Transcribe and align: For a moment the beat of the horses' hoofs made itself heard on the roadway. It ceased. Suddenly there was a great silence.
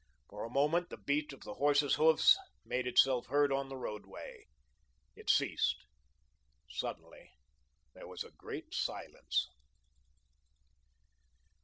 For 0.29 0.43
a 0.43 0.49
moment 0.49 0.89
the 0.89 0.97
beat 0.97 1.31
of 1.31 1.41
the 1.43 1.53
horses' 1.53 1.93
hoofs 1.93 2.35
made 2.65 2.87
itself 2.87 3.27
heard 3.27 3.51
on 3.51 3.69
the 3.69 3.77
roadway. 3.77 4.47
It 5.15 5.29
ceased. 5.29 5.85
Suddenly 6.67 7.29
there 7.93 8.07
was 8.07 8.23
a 8.23 8.31
great 8.31 8.73
silence. 8.73 9.47